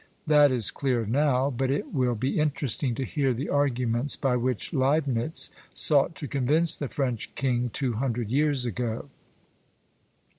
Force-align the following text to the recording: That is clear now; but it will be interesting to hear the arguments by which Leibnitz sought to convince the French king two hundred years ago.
That 0.25 0.51
is 0.51 0.71
clear 0.71 1.05
now; 1.05 1.51
but 1.51 1.69
it 1.69 1.93
will 1.93 2.15
be 2.15 2.39
interesting 2.39 2.95
to 2.95 3.05
hear 3.05 3.35
the 3.35 3.49
arguments 3.49 4.15
by 4.15 4.35
which 4.35 4.73
Leibnitz 4.73 5.51
sought 5.75 6.15
to 6.15 6.27
convince 6.27 6.75
the 6.75 6.87
French 6.87 7.35
king 7.35 7.69
two 7.71 7.93
hundred 7.93 8.31
years 8.31 8.65
ago. 8.65 9.09